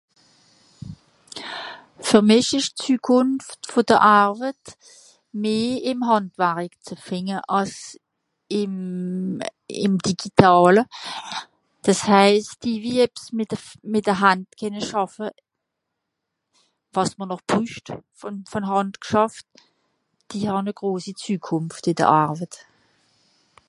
[1.99, 4.79] Für mich ist die Zukunft von der Arbeit
[5.31, 7.99] mehr im Handwerk zu finden, als
[8.47, 9.39] im
[9.75, 10.85] Digitalen.
[11.83, 15.31] Das heißt, die die etwas mit der Hand arbeiten können,
[16.97, 17.85] was man noch braucht
[18.51, 19.45] von hand gearbeitet,
[20.31, 22.65] die haben eine grosse Zukunft in der Arbeit.